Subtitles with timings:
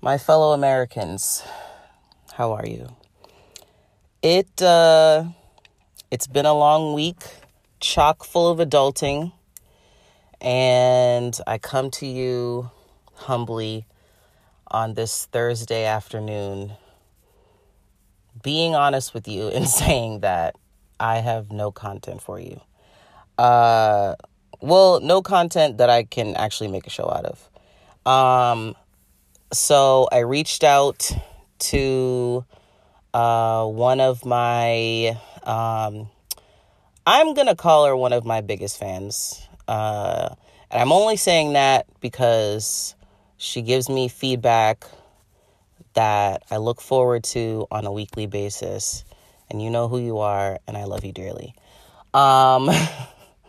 [0.00, 1.42] My fellow Americans,
[2.34, 2.94] how are you?
[4.22, 5.24] It uh
[6.08, 7.24] it's been a long week,
[7.80, 9.32] chock full of adulting,
[10.40, 12.70] and I come to you
[13.14, 13.86] humbly
[14.68, 16.74] on this Thursday afternoon
[18.40, 20.54] being honest with you and saying that
[21.00, 22.60] I have no content for you.
[23.36, 24.14] Uh
[24.60, 27.50] well, no content that I can actually make a show out of.
[28.06, 28.76] Um
[29.52, 31.10] so I reached out
[31.58, 32.44] to
[33.14, 36.08] uh, one of my, um,
[37.06, 39.46] I'm going to call her one of my biggest fans.
[39.66, 40.34] Uh,
[40.70, 42.94] and I'm only saying that because
[43.38, 44.84] she gives me feedback
[45.94, 49.04] that I look forward to on a weekly basis.
[49.50, 51.54] And you know who you are, and I love you dearly.
[52.12, 52.70] Um,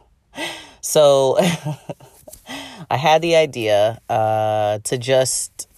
[0.81, 1.37] so
[2.89, 5.68] I had the idea uh, to just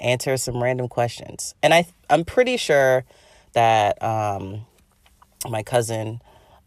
[0.00, 1.54] answer some random questions.
[1.62, 3.04] And I I'm pretty sure
[3.52, 4.66] that um,
[5.48, 6.20] my cousin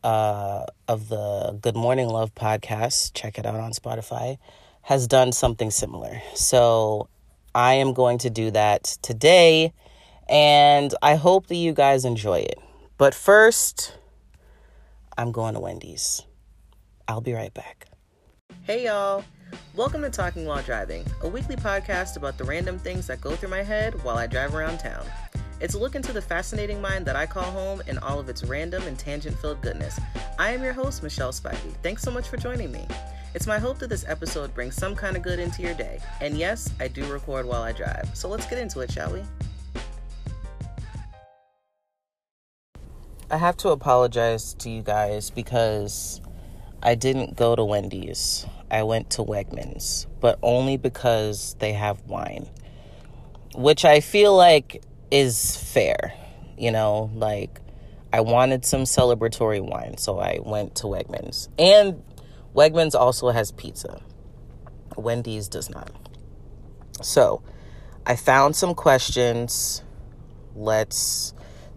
[0.04, 4.38] uh, of the Good Morning Love podcast, check it out on Spotify,
[4.82, 6.22] has done something similar.
[6.36, 7.10] So
[7.54, 9.74] I am going to do that today,
[10.28, 12.60] and I hope that you guys enjoy it.
[12.98, 13.98] But first,
[15.18, 16.24] I'm going to Wendy's.
[17.08, 17.88] I'll be right back.
[18.64, 19.24] Hey, y'all.
[19.76, 23.50] Welcome to Talking While Driving, a weekly podcast about the random things that go through
[23.50, 25.06] my head while I drive around town.
[25.62, 28.44] It's a look into the fascinating mind that I call home and all of its
[28.44, 30.00] random and tangent filled goodness.
[30.38, 31.74] I am your host, Michelle Spivey.
[31.84, 32.88] Thanks so much for joining me.
[33.36, 36.00] It's my hope that this episode brings some kind of good into your day.
[36.20, 38.10] And yes, I do record while I drive.
[38.14, 39.24] So let's get into it, shall we?
[43.32, 46.22] I have to apologize to you guys because
[46.82, 48.46] I didn't go to Wendy's.
[48.72, 52.48] I went to Wegmans, but only because they have wine,
[53.56, 56.14] which I feel like is fair.
[56.58, 57.62] You know, like
[58.12, 61.48] I wanted some celebratory wine, so I went to Wegmans.
[61.58, 62.04] And
[62.56, 64.02] Wegmans also has pizza,
[64.98, 65.92] Wendy's does not.
[67.02, 67.42] So
[68.06, 69.84] I found some questions.
[70.56, 71.34] Let's,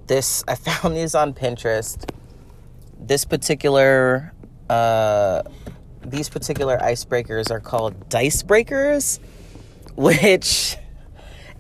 [0.07, 2.09] this, I found these on Pinterest.
[2.99, 4.33] This particular,
[4.71, 5.43] uh,
[6.05, 9.21] these particular icebreakers are called dice breakers,
[9.95, 10.77] which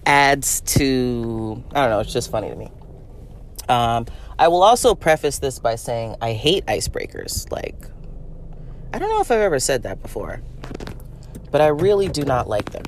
[0.06, 2.70] adds to I don't know, it's just funny to me.
[3.68, 4.06] Um,
[4.38, 7.50] I will also preface this by saying I hate icebreakers.
[7.52, 7.76] Like,
[8.92, 10.42] I don't know if I've ever said that before,
[11.50, 12.84] but I really do not like them.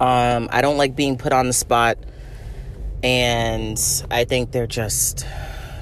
[0.00, 1.98] Um, I don't like being put on the spot,
[3.02, 3.80] and
[4.10, 5.26] I think they're just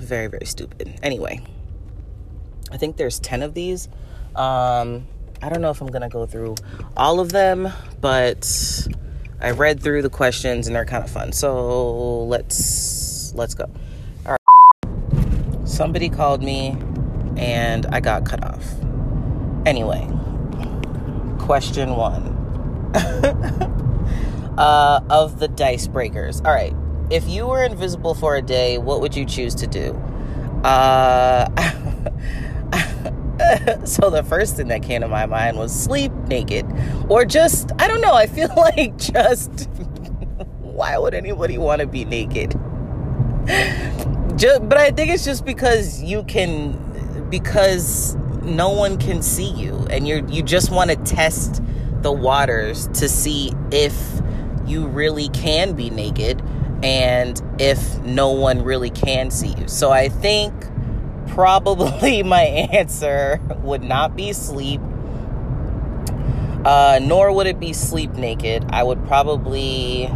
[0.01, 0.99] very, very stupid.
[1.03, 1.41] Anyway,
[2.71, 3.89] I think there's 10 of these.
[4.35, 5.07] Um,
[5.43, 6.55] I don't know if I'm gonna go through
[6.97, 7.69] all of them,
[8.01, 8.89] but
[9.41, 11.33] I read through the questions and they're kind of fun.
[11.33, 13.69] So let's let's go.
[14.25, 15.69] All right.
[15.69, 16.77] Somebody called me
[17.37, 18.65] and I got cut off.
[19.67, 20.09] Anyway,
[21.39, 22.29] question one
[24.59, 26.41] uh, of the dice breakers.
[26.41, 26.75] All right.
[27.11, 29.93] If you were invisible for a day, what would you choose to do?
[30.65, 31.49] Uh,
[33.85, 36.67] so the first thing that came to my mind was sleep naked.
[37.09, 39.69] Or just i don't know i feel like just
[40.61, 42.53] why would anybody want to be naked?
[44.37, 46.79] Just, but i think it's just because you can
[47.31, 51.63] because no one can see you and you you just want to test
[52.03, 53.95] the waters to see if
[54.67, 56.43] you really can be naked
[56.83, 59.69] and if no one really can see you.
[59.69, 60.53] So i think
[61.33, 64.81] probably my answer would not be sleep,
[66.65, 68.65] uh, nor would it be sleep naked.
[68.71, 70.11] I would probably, I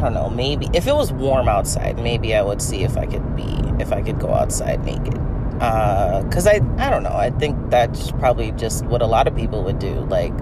[0.00, 3.36] don't know, maybe if it was warm outside, maybe I would see if I could
[3.36, 5.18] be, if I could go outside naked.
[5.60, 7.14] Uh, cause I, I don't know.
[7.14, 10.00] I think that's probably just what a lot of people would do.
[10.06, 10.32] Like,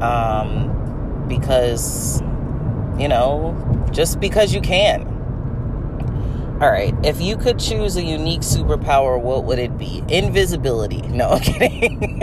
[0.00, 2.20] um, because,
[2.96, 5.13] you know, just because you can
[6.64, 10.02] all right, if you could choose a unique superpower, what would it be?
[10.08, 11.02] Invisibility.
[11.02, 12.22] No, I'm kidding.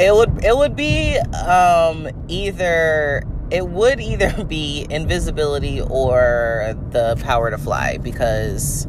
[0.00, 3.22] it would it would be um either
[3.52, 8.88] it would either be invisibility or the power to fly because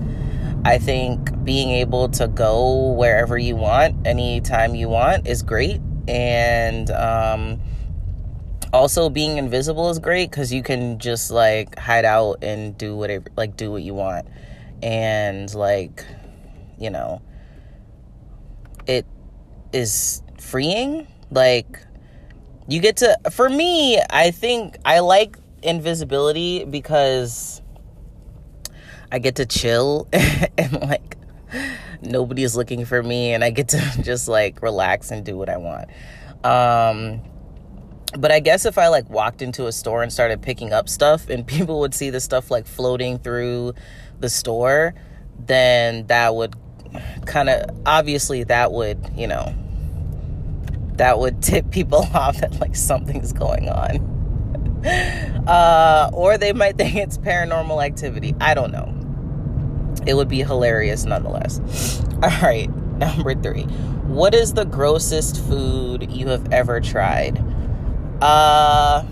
[0.65, 6.89] I think being able to go wherever you want anytime you want is great and
[6.89, 7.61] um
[8.73, 13.25] also being invisible is great because you can just like hide out and do whatever
[13.35, 14.27] like do what you want
[14.81, 16.05] and like
[16.77, 17.21] you know
[18.89, 19.05] it
[19.71, 21.07] is freeing.
[21.31, 21.79] Like
[22.67, 27.61] you get to for me, I think I like invisibility because
[29.11, 30.07] I get to chill
[30.57, 31.17] and like
[32.01, 35.49] nobody is looking for me and I get to just like relax and do what
[35.49, 35.89] I want.
[36.43, 37.21] Um
[38.17, 41.29] but I guess if I like walked into a store and started picking up stuff
[41.29, 43.73] and people would see the stuff like floating through
[44.19, 44.93] the store,
[45.37, 46.55] then that would
[47.25, 49.53] kind of obviously that would, you know,
[50.93, 54.15] that would tip people off that like something's going on.
[55.47, 58.33] Uh, or they might think it's paranormal activity.
[58.39, 58.95] I don't know.
[60.07, 61.59] It would be hilarious nonetheless.
[62.23, 63.63] All right, number three.
[64.07, 67.43] What is the grossest food you have ever tried?
[68.21, 69.05] Uh,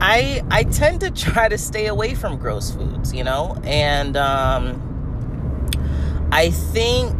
[0.00, 4.80] I I tend to try to stay away from gross foods, you know, and um,
[6.32, 7.14] I think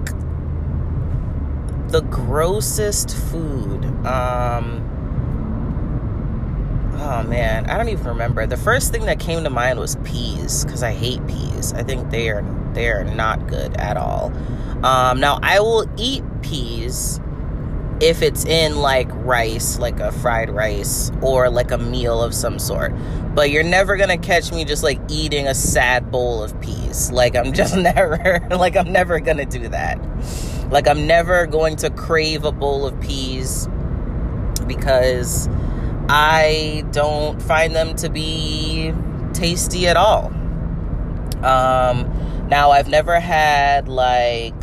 [1.88, 3.84] the grossest food.
[4.04, 4.82] Um,
[6.98, 8.46] oh man, I don't even remember.
[8.46, 11.72] The first thing that came to mind was peas because I hate peas.
[11.72, 14.32] I think they are they are not good at all.
[14.84, 17.20] Um, now I will eat peas
[18.00, 22.58] if it's in like rice, like a fried rice or like a meal of some
[22.58, 22.92] sort.
[23.34, 27.10] But you're never gonna catch me just like eating a sad bowl of peas.
[27.10, 29.98] Like I'm just never, like I'm never gonna do that.
[30.70, 33.68] Like I'm never going to crave a bowl of peas
[34.66, 35.48] because
[36.08, 38.92] I don't find them to be
[39.32, 40.26] tasty at all.
[41.44, 44.54] Um, now I've never had like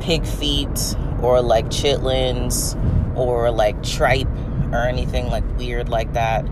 [0.00, 2.76] pig feet or like chitlins
[3.16, 4.28] or like tripe
[4.72, 6.44] or anything like weird like that.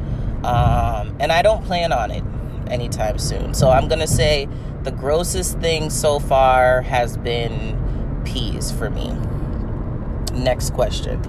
[0.45, 2.25] Um, and I don't plan on it
[2.67, 3.55] anytime soon.
[3.55, 4.49] So I'm gonna say
[4.83, 9.17] the grossest thing so far has been peas for me.
[10.35, 11.23] Next question.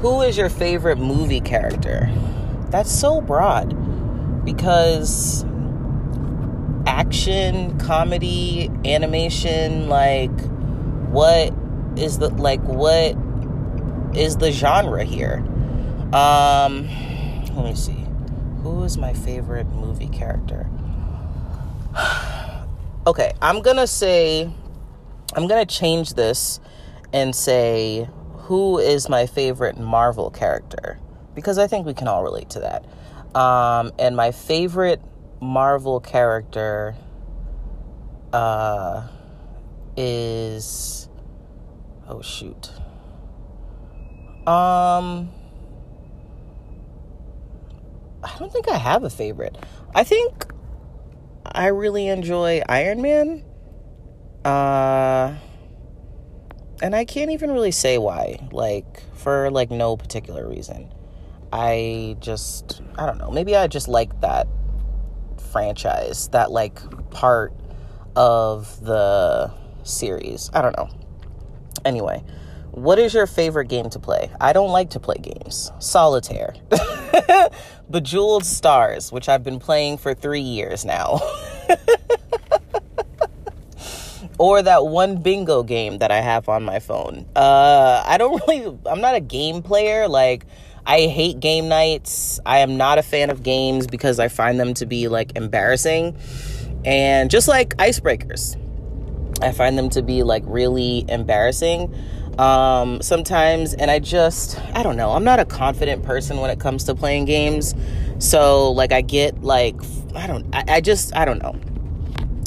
[0.00, 2.10] Who is your favorite movie character?
[2.70, 3.74] That's so broad
[4.44, 5.44] because
[6.86, 10.30] action, comedy, animation, like
[11.10, 11.52] what
[11.96, 13.16] is the like what
[14.16, 15.44] is the genre here?
[16.12, 16.88] Um
[17.54, 18.06] let me see.
[18.62, 20.68] Who is my favorite movie character?
[23.06, 24.50] okay, I'm to say
[25.34, 26.60] I'm to change this
[27.12, 28.08] and say
[28.46, 30.98] who is my favorite Marvel character
[31.34, 32.84] because I think we can all relate to that.
[33.38, 35.00] Um, and my favorite
[35.40, 36.94] Marvel character
[38.32, 39.06] uh,
[39.96, 41.08] is
[42.08, 42.70] oh shoot.
[44.46, 45.30] Um,
[48.22, 49.56] I don't think I have a favorite.
[49.94, 50.46] I think
[51.44, 53.44] I really enjoy Iron Man.
[54.44, 55.34] Uh,
[56.82, 58.48] and I can't even really say why.
[58.52, 60.92] Like for like no particular reason.
[61.52, 63.30] I just I don't know.
[63.30, 64.46] Maybe I just like that
[65.52, 66.78] franchise, that like
[67.10, 67.52] part
[68.14, 70.50] of the series.
[70.52, 70.88] I don't know.
[71.86, 72.22] Anyway,
[72.72, 74.30] what is your favorite game to play?
[74.40, 75.70] I don't like to play games.
[75.78, 76.54] Solitaire.
[77.90, 81.20] Bejeweled Stars, which I've been playing for three years now.
[84.38, 87.26] or that one bingo game that I have on my phone.
[87.34, 90.08] Uh, I don't really, I'm not a game player.
[90.08, 90.44] Like,
[90.84, 92.40] I hate game nights.
[92.44, 96.16] I am not a fan of games because I find them to be like embarrassing.
[96.84, 98.56] And just like icebreakers,
[99.42, 101.94] I find them to be like really embarrassing
[102.38, 103.74] um, sometimes.
[103.74, 106.94] And I just, I don't know, I'm not a confident person when it comes to
[106.94, 107.74] playing games.
[108.18, 109.76] So, like, I get like,
[110.14, 111.58] I don't, I, I just, I don't know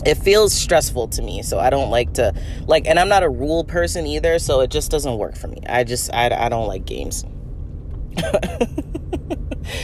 [0.05, 2.33] it feels stressful to me so i don't like to
[2.67, 5.57] like and i'm not a rule person either so it just doesn't work for me
[5.67, 7.25] i just i, I don't like games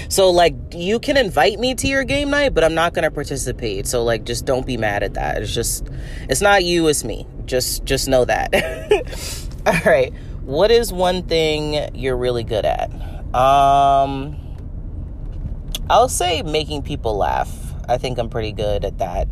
[0.10, 3.12] so like you can invite me to your game night but i'm not going to
[3.12, 3.88] participate.
[3.88, 5.42] So like just don't be mad at that.
[5.42, 5.88] It's just
[6.30, 7.26] it's not you it's me.
[7.46, 8.54] Just just know that.
[9.66, 10.14] All right.
[10.44, 12.92] What is one thing you're really good at?
[13.34, 14.38] Um
[15.90, 17.74] i'll say making people laugh.
[17.88, 19.28] I think i'm pretty good at that.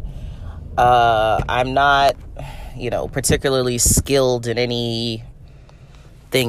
[0.77, 2.15] Uh, I'm not,
[2.75, 5.23] you know, particularly skilled in anything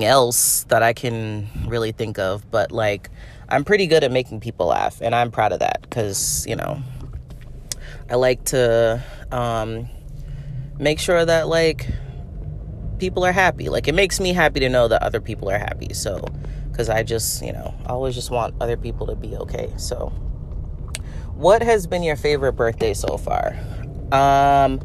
[0.04, 3.10] else that I can really think of, but like,
[3.54, 6.82] I'm pretty good at making people laugh, and I'm proud of that because, you know,
[8.10, 9.88] I like to um,
[10.76, 11.86] make sure that, like,
[12.98, 13.68] people are happy.
[13.68, 15.94] Like, it makes me happy to know that other people are happy.
[15.94, 16.26] So,
[16.68, 19.72] because I just, you know, I always just want other people to be okay.
[19.76, 20.08] So,
[21.36, 23.56] what has been your favorite birthday so far?
[24.10, 24.80] Um,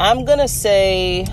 [0.00, 1.26] I'm gonna say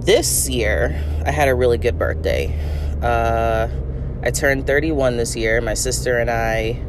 [0.00, 2.54] this year, I had a really good birthday.
[3.00, 3.68] Uh,
[4.22, 5.60] I turned 31 this year.
[5.60, 6.80] My sister and I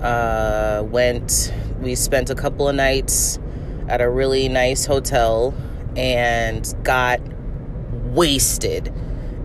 [0.00, 3.38] uh, went, we spent a couple of nights
[3.88, 5.54] at a really nice hotel
[5.96, 7.20] and got
[8.06, 8.92] wasted.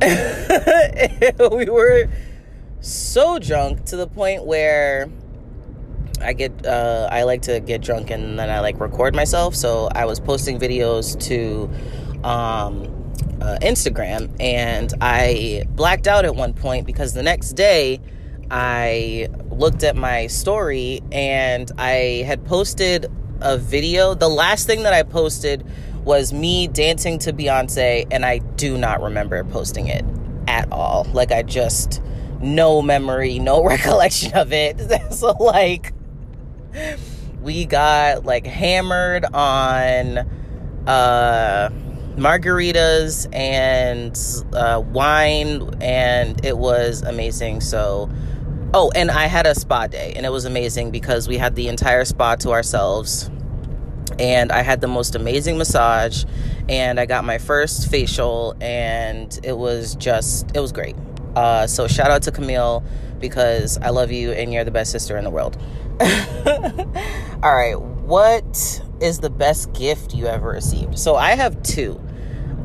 [1.51, 2.07] we were
[2.79, 5.09] so drunk to the point where
[6.21, 9.55] I get uh, I like to get drunk and then I like record myself.
[9.55, 11.69] So I was posting videos to
[12.25, 12.98] um,
[13.41, 17.99] uh, Instagram and I blacked out at one point because the next day
[18.51, 23.11] I looked at my story and I had posted
[23.41, 24.13] a video.
[24.13, 25.65] The last thing that I posted
[26.03, 30.03] was me dancing to Beyonce, and I do not remember posting it
[30.47, 31.05] at all.
[31.13, 32.01] Like, I just,
[32.41, 34.79] no memory, no recollection of it.
[35.11, 35.93] so, like,
[37.41, 40.17] we got like hammered on
[40.85, 41.69] uh
[42.15, 44.17] margaritas and
[44.53, 47.61] uh, wine and it was amazing.
[47.61, 48.09] So
[48.71, 51.67] oh and i had a spa day and it was amazing because we had the
[51.67, 53.29] entire spa to ourselves.
[54.19, 56.25] And i had the most amazing massage
[56.67, 60.95] and i got my first facial and it was just it was great.
[61.35, 62.83] Uh, so shout out to camille
[63.19, 65.57] because i love you and you're the best sister in the world.
[67.43, 70.97] All right, what is the best gift you ever received?
[70.97, 72.01] So I have two.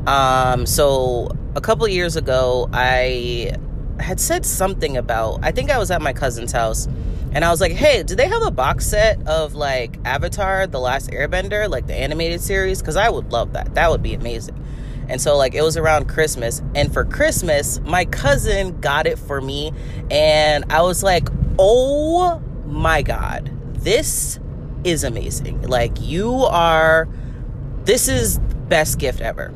[0.07, 3.53] Um, so a couple years ago, I
[4.00, 5.41] had said something about.
[5.43, 6.87] I think I was at my cousin's house,
[7.33, 10.81] and I was like, "Hey, do they have a box set of like Avatar: The
[10.81, 12.81] Last Airbender, like the animated series?
[12.81, 13.75] Because I would love that.
[13.75, 14.61] That would be amazing."
[15.09, 16.62] And so, like, it was around Christmas.
[16.75, 19.73] And for Christmas, my cousin got it for me.
[20.11, 24.38] And I was like, oh my God, this
[24.85, 25.62] is amazing.
[25.62, 27.09] Like, you are,
[27.85, 28.38] this is
[28.69, 29.53] best gift ever.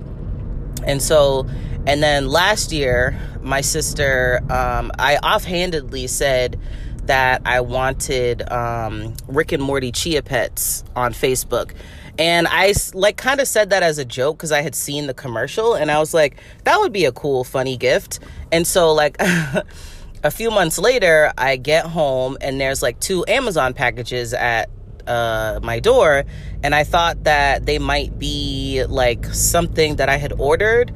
[0.85, 1.47] And so,
[1.87, 6.61] and then last year, my sister, um, I offhandedly said
[7.05, 11.73] that I wanted um, Rick and Morty Chia Pets on Facebook.
[12.19, 15.15] And I like kind of said that as a joke because I had seen the
[15.15, 18.19] commercial and I was like, that would be a cool, funny gift.
[18.51, 19.17] And so, like,
[20.25, 24.69] a few months later, I get home and there's like two Amazon packages at
[25.09, 26.25] uh, my door,
[26.63, 30.95] and I thought that they might be like something that I had ordered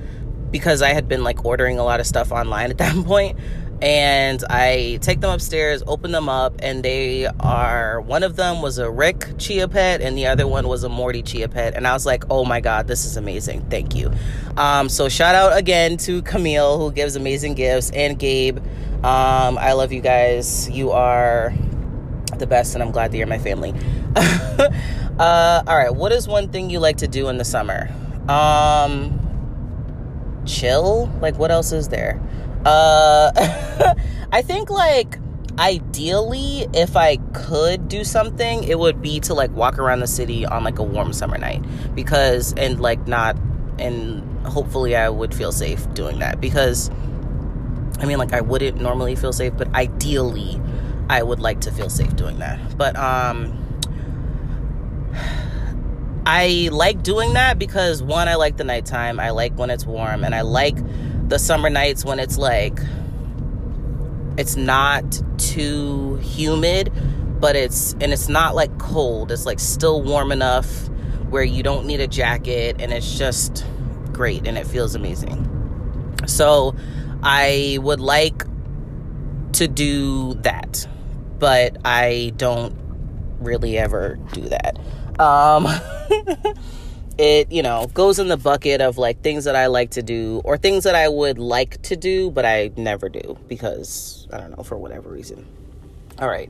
[0.53, 3.39] because I had been like ordering a lot of stuff online at that point.
[3.81, 8.79] And I take them upstairs, open them up, and they are one of them was
[8.79, 11.75] a Rick Chia Pet, and the other one was a Morty Chia Pet.
[11.75, 13.69] And I was like, oh my God, this is amazing.
[13.71, 14.13] Thank you.
[14.57, 18.59] Um, so, shout out again to Camille, who gives amazing gifts, and Gabe.
[19.05, 20.71] Um, I love you guys.
[20.71, 21.53] You are
[22.39, 23.75] the best, and I'm glad that you're my family.
[24.17, 27.91] uh, all right, what is one thing you like to do in the summer?
[28.29, 29.19] Um,
[30.47, 31.13] chill.
[31.21, 32.21] Like, what else is there?
[32.65, 33.95] Uh,
[34.33, 35.19] I think like
[35.59, 40.47] ideally, if I could do something, it would be to like walk around the city
[40.47, 41.63] on like a warm summer night
[41.95, 43.37] because and like not
[43.79, 46.91] and hopefully I would feel safe doing that because
[47.99, 50.61] I mean, like I wouldn't normally feel safe, but ideally,
[51.13, 52.79] I would like to feel safe doing that.
[52.79, 53.59] But um,
[56.25, 59.21] I like doing that because one, I like the nighttime.
[59.21, 60.79] I like when it's warm, and I like
[61.29, 62.79] the summer nights when it's like
[64.39, 66.91] it's not too humid,
[67.41, 69.31] but it's and it's not like cold.
[69.31, 70.89] It's like still warm enough
[71.29, 73.67] where you don't need a jacket, and it's just
[74.13, 75.47] great and it feels amazing.
[76.27, 76.75] So
[77.23, 78.45] I would like
[79.53, 80.87] to do that,
[81.43, 82.73] but I don't
[83.41, 84.79] really ever do that.
[85.19, 85.67] Um,
[87.19, 90.41] it, you know, goes in the bucket of like things that I like to do
[90.45, 94.57] or things that I would like to do, but I never do because I don't
[94.57, 95.45] know, for whatever reason.
[96.21, 96.49] All right.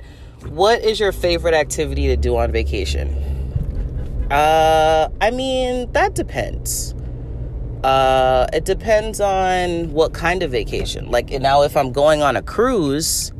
[0.51, 3.09] What is your favorite activity to do on vacation?
[4.31, 6.95] Uh, I mean, that depends.
[7.83, 11.11] Uh, it depends on what kind of vacation.
[11.11, 13.33] Like now, if I'm going on a cruise,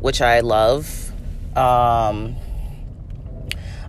[0.00, 1.12] which I love,
[1.56, 2.36] um,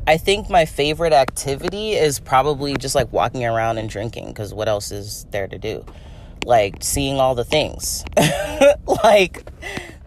[0.08, 4.68] I think my favorite activity is probably just like walking around and drinking because what
[4.68, 5.86] else is there to do?
[6.46, 8.04] Like seeing all the things.
[9.04, 9.46] like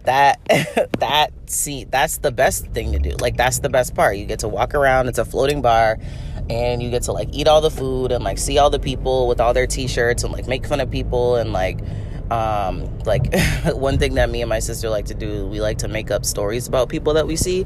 [0.03, 0.39] that
[0.99, 3.15] that see that's the best thing to do.
[3.19, 4.17] Like that's the best part.
[4.17, 5.97] You get to walk around, it's a floating bar
[6.49, 9.27] and you get to like eat all the food and like see all the people
[9.27, 11.79] with all their t-shirts and like make fun of people and like
[12.31, 13.33] um like
[13.65, 16.25] one thing that me and my sister like to do we like to make up
[16.25, 17.65] stories about people that we see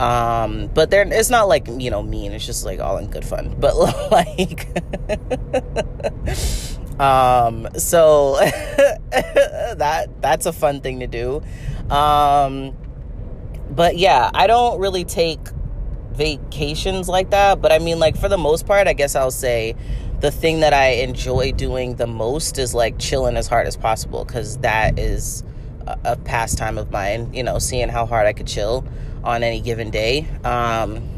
[0.00, 3.24] um but they're it's not like you know mean it's just like all in good
[3.24, 3.76] fun but
[4.10, 4.68] like
[6.98, 11.42] Um, so that that's a fun thing to do.
[11.90, 12.76] Um,
[13.70, 15.40] but yeah, I don't really take
[16.12, 17.60] vacations like that.
[17.60, 19.74] But I mean, like for the most part, I guess I'll say
[20.22, 24.24] the thing that I enjoy doing the most is like chilling as hard as possible
[24.24, 25.42] because that is
[26.04, 27.34] a, pastime of mine.
[27.34, 28.84] You know, seeing how hard I could chill
[29.24, 30.28] on any given day.
[30.44, 31.08] Um,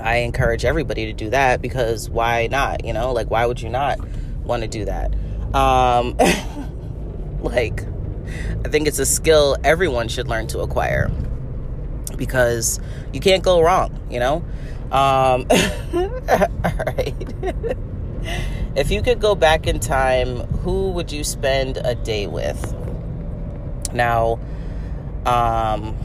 [0.00, 2.86] I encourage everybody to do that because why not?
[2.86, 3.98] You know, like why would you not
[4.44, 5.14] want to do that?
[5.54, 6.16] Um,
[7.40, 7.84] like,
[8.64, 11.10] I think it's a skill everyone should learn to acquire
[12.16, 12.80] because
[13.12, 14.36] you can't go wrong, you know?
[14.90, 15.46] Um,
[16.64, 17.76] all right.
[18.76, 22.74] if you could go back in time, who would you spend a day with?
[23.92, 24.38] Now,
[25.24, 25.96] um,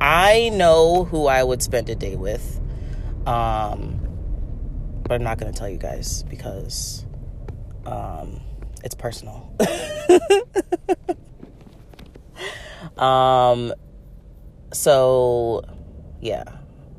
[0.00, 2.60] I know who I would spend a day with.
[3.26, 4.06] Um,
[5.02, 7.04] but I'm not going to tell you guys because
[7.84, 8.40] um,
[8.84, 9.52] it's personal.
[12.96, 13.72] um,
[14.72, 15.64] so
[16.20, 16.44] yeah,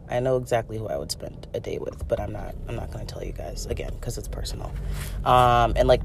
[0.09, 2.55] I know exactly who I would spend a day with, but I'm not.
[2.67, 4.73] I'm not going to tell you guys again because it's personal.
[5.25, 6.01] Um, and like,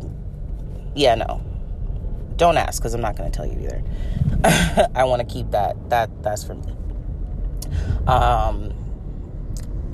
[0.95, 1.41] yeah, no,
[2.37, 3.83] don't ask because I'm not going to tell you either.
[4.95, 5.77] I want to keep that.
[5.91, 6.73] That that's for me.
[8.07, 8.75] Um.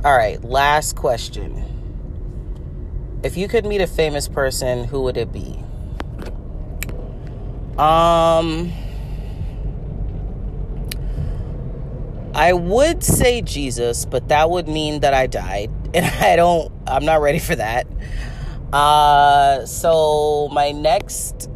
[0.04, 1.64] All right, last question.
[3.22, 5.58] If you could meet a famous person, who would it be?
[7.76, 8.72] Um
[12.38, 15.72] I would say Jesus, but that would mean that I died.
[15.94, 17.86] And I don't, I'm not ready for that.
[18.72, 21.50] Uh, so my next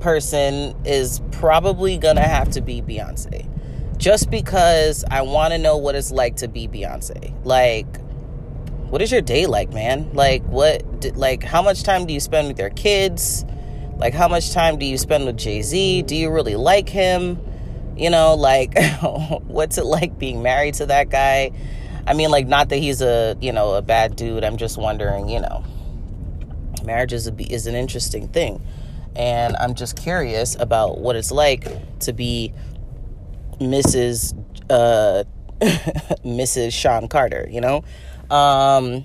[0.00, 3.48] person is probably gonna have to be Beyonce.
[3.96, 7.32] Just because I wanna know what it's like to be Beyonce.
[7.44, 7.86] Like,
[8.90, 10.10] what is your day like, man?
[10.12, 13.46] Like, what, like, how much time do you spend with your kids?
[13.96, 16.02] Like, how much time do you spend with Jay Z?
[16.02, 17.40] Do you really like him?
[18.00, 18.78] You know, like,
[19.42, 21.52] what's it like being married to that guy?
[22.06, 24.42] I mean, like, not that he's a, you know, a bad dude.
[24.42, 25.62] I'm just wondering, you know,
[26.82, 28.62] marriage is, a, is an interesting thing.
[29.14, 31.68] And I'm just curious about what it's like
[32.00, 32.54] to be
[33.60, 34.34] Mrs.
[34.70, 35.24] Uh,
[36.24, 36.72] Mrs.
[36.72, 37.84] Shawn Carter, you know?
[38.34, 39.04] Um,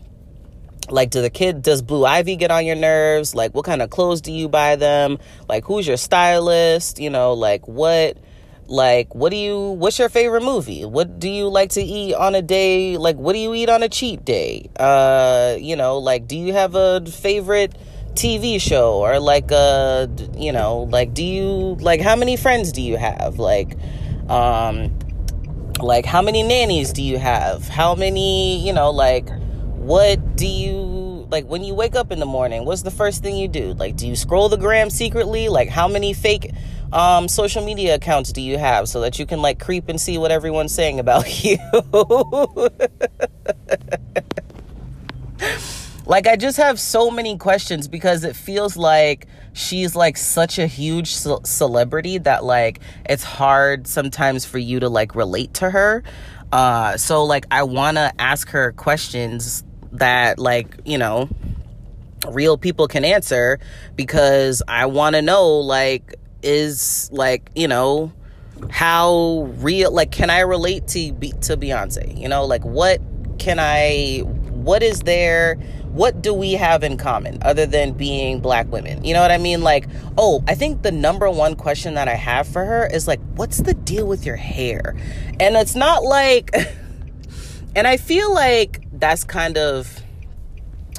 [0.89, 3.89] like do the kid does blue ivy get on your nerves like what kind of
[3.89, 5.17] clothes do you buy them
[5.49, 8.19] like who's your stylist you know like what
[8.67, 10.85] like what do you what's your favorite movie?
[10.85, 12.97] What do you like to eat on a day?
[12.97, 14.69] Like what do you eat on a cheat day?
[14.77, 17.75] Uh you know like do you have a favorite
[18.13, 22.81] tv show or like a, you know like do you like how many friends do
[22.81, 23.37] you have?
[23.37, 23.77] Like
[24.29, 24.97] um
[25.79, 27.67] like how many nannies do you have?
[27.67, 29.29] How many you know like
[29.75, 33.37] what do you like when you wake up in the morning what's the first thing
[33.37, 33.73] you do?
[33.73, 35.49] Like do you scroll the gram secretly?
[35.49, 36.51] Like how many fake
[36.95, 40.17] um, social media accounts do you have so that you can like creep and see
[40.17, 41.57] what everyone's saying about you?
[46.07, 50.67] Like i just have so many questions because it feels like she's like such a
[50.67, 52.79] huge ce- celebrity that like
[53.09, 56.03] it's hard sometimes for you to like relate to her.
[56.51, 61.27] Uh so like i want to ask her questions that like you know
[62.29, 63.59] real people can answer
[63.95, 68.13] because I want to know like is like you know
[68.69, 72.17] how real like can I relate to to Beyonce?
[72.17, 73.01] You know like what
[73.39, 75.55] can I what is there
[75.89, 79.03] what do we have in common other than being black women?
[79.03, 79.61] You know what I mean?
[79.61, 83.19] Like oh I think the number one question that I have for her is like
[83.35, 84.95] what's the deal with your hair?
[85.39, 86.55] And it's not like
[87.75, 90.01] and I feel like that's kind of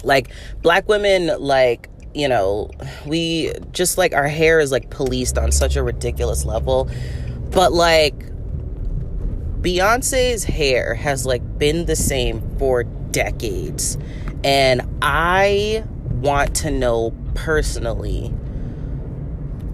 [0.02, 0.28] like
[0.62, 1.85] black women like
[2.16, 2.70] you know
[3.04, 6.90] we just like our hair is like policed on such a ridiculous level.
[7.50, 8.14] But like
[9.60, 13.98] Beyonce's hair has like been the same for decades.
[14.42, 15.84] And I
[16.20, 18.32] want to know personally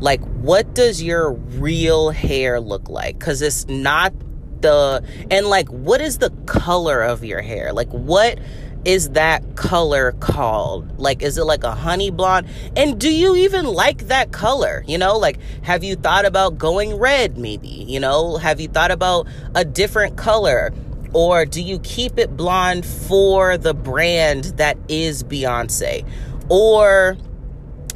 [0.00, 3.20] like what does your real hair look like?
[3.20, 4.12] Cuz it's not
[4.60, 7.72] the and like what is the color of your hair?
[7.72, 8.38] Like what
[8.84, 10.98] is that color called?
[10.98, 12.48] Like, is it like a honey blonde?
[12.76, 14.84] And do you even like that color?
[14.86, 17.68] You know, like, have you thought about going red maybe?
[17.68, 20.72] You know, have you thought about a different color?
[21.12, 26.08] Or do you keep it blonde for the brand that is Beyonce?
[26.48, 27.18] Or,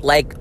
[0.03, 0.35] like,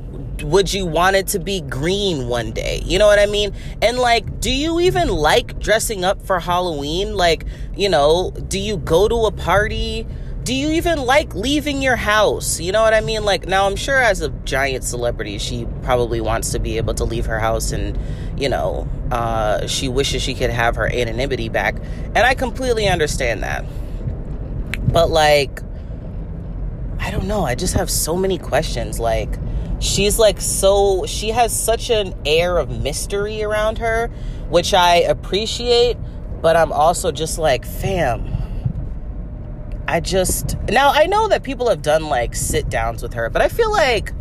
[0.43, 2.81] would you want it to be green one day?
[2.84, 3.53] You know what I mean?
[3.81, 7.15] And like, do you even like dressing up for Halloween?
[7.15, 10.05] Like, you know, do you go to a party?
[10.45, 12.60] Do you even like leaving your house?
[12.60, 13.25] You know what I mean?
[13.25, 17.03] Like, now I'm sure as a giant celebrity, she probably wants to be able to
[17.03, 17.97] leave her house and,
[18.38, 21.75] you know, uh, she wishes she could have her anonymity back.
[22.13, 23.65] And I completely understand that.
[24.93, 25.62] But, like,
[26.99, 27.43] I don't know.
[27.43, 28.99] I just have so many questions.
[28.99, 29.39] Like,
[29.79, 34.12] she's like so, she has such an air of mystery around her,
[34.49, 35.97] which I appreciate,
[36.43, 38.35] but I'm also just like, fam
[39.88, 43.41] I just now I know that people have done like sit downs with her, but
[43.41, 44.12] I feel like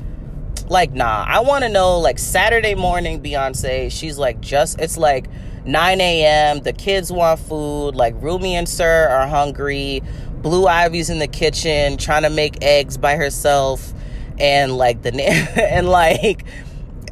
[0.68, 1.24] like nah.
[1.27, 3.90] I want to know like Saturday morning Beyonce.
[3.90, 5.29] She's like just it's like
[5.64, 6.61] 9 a.m.
[6.61, 7.94] The kids want food.
[7.94, 10.03] Like Rumi and Sir are hungry.
[10.42, 13.94] Blue Ivy's in the kitchen trying to make eggs by herself,
[14.38, 16.44] and like the and like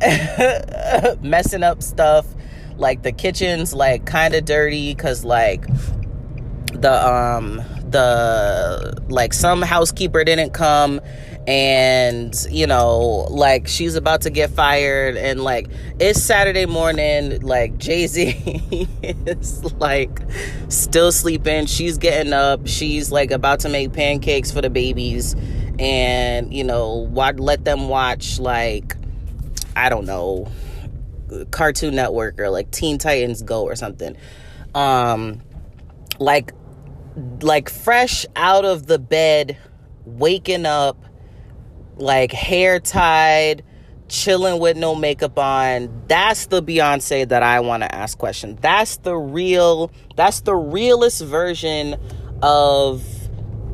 [1.23, 2.27] messing up stuff.
[2.77, 5.67] Like the kitchen's like kind of dirty because like
[6.75, 11.00] the um the like some housekeeper didn't come
[11.46, 17.76] and you know like she's about to get fired and like it's saturday morning like
[17.78, 20.20] jay-z is like
[20.68, 21.66] still sleeping.
[21.66, 22.66] She's getting up.
[22.66, 25.35] She's like about to make pancakes for the babies
[25.78, 28.94] and you know what let them watch like
[29.74, 30.46] i don't know
[31.50, 34.16] cartoon network or like teen titans go or something.
[34.74, 35.40] Um
[36.18, 36.52] like
[37.40, 39.57] like fresh out of the bed,
[40.05, 40.96] waking up,
[41.96, 43.62] like hair tied,
[44.09, 46.05] chilling with no makeup on.
[46.09, 48.59] That's the Beyonce that I want to ask questions.
[48.61, 51.96] That's the real, that's the realest version
[52.42, 53.05] of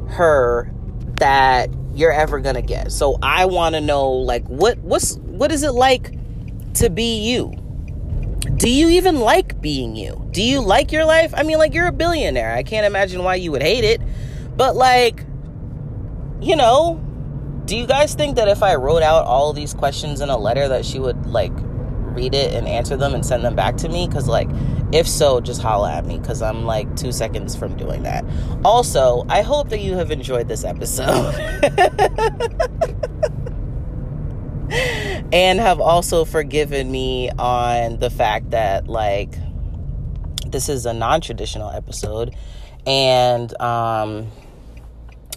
[0.09, 0.73] her
[1.19, 2.93] that you're ever gonna get.
[2.93, 6.17] So I want to know, like, what what's what is it like
[6.75, 7.58] to be you?
[8.41, 10.29] Do you even like being you?
[10.31, 11.33] Do you like your life?
[11.37, 12.55] I mean, like, you're a billionaire.
[12.55, 14.01] I can't imagine why you would hate it.
[14.57, 15.25] But, like,
[16.41, 17.05] you know,
[17.65, 20.69] do you guys think that if I wrote out all these questions in a letter
[20.69, 24.07] that she would, like, read it and answer them and send them back to me?
[24.07, 24.49] Because, like,
[24.93, 28.25] if so, just holla at me because I'm like two seconds from doing that.
[28.65, 31.35] Also, I hope that you have enjoyed this episode.
[35.33, 39.35] and have also forgiven me on the fact that like
[40.47, 42.35] this is a non-traditional episode.
[42.87, 44.29] And um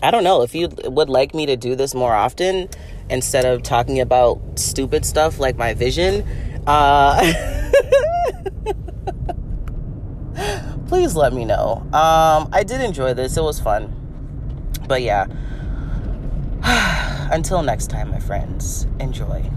[0.04, 2.70] I don't know if you would like me to do this more often
[3.10, 6.26] instead of talking about stupid stuff like my vision
[6.66, 7.20] uh
[10.88, 11.86] please let me know.
[11.92, 13.36] Um I did enjoy this.
[13.36, 13.94] It was fun.
[14.88, 15.26] But yeah.
[17.32, 18.88] Until next time my friends.
[19.00, 19.52] Enjoy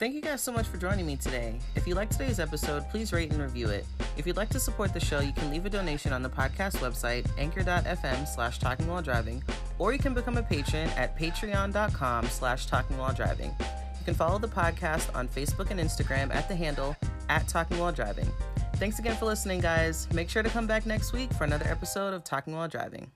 [0.00, 1.58] Thank you guys so much for joining me today.
[1.74, 3.84] If you liked today's episode, please rate and review it.
[4.16, 6.78] If you'd like to support the show, you can leave a donation on the podcast
[6.78, 9.44] website, anchor.fm slash talking while driving,
[9.78, 13.54] or you can become a patron at patreon.com slash talking while driving.
[13.60, 16.96] You can follow the podcast on Facebook and Instagram at the handle
[17.28, 18.32] at talking while driving.
[18.76, 20.08] Thanks again for listening, guys.
[20.14, 23.10] Make sure to come back next week for another episode of Talking While Driving.